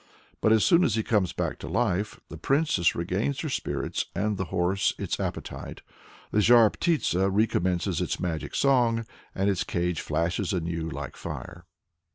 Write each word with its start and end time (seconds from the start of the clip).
But 0.41 0.51
as 0.51 0.65
soon 0.65 0.83
as 0.83 0.95
he 0.95 1.03
comes 1.03 1.31
back 1.31 1.59
to 1.59 1.67
life, 1.67 2.19
the 2.27 2.37
princess 2.39 2.95
regains 2.95 3.41
her 3.41 3.49
spirits, 3.49 4.07
and 4.15 4.35
the 4.35 4.45
horse 4.45 4.95
its 4.97 5.19
appetite. 5.19 5.83
The 6.31 6.39
Zhar 6.41 6.71
Ptitsa 6.71 7.29
recommences 7.29 8.01
its 8.01 8.19
magic 8.19 8.55
song, 8.55 9.05
and 9.35 9.47
its 9.47 9.63
cage 9.63 10.01
flashes 10.01 10.53
anew 10.53 10.89
like 10.89 11.15
fire. 11.15 11.65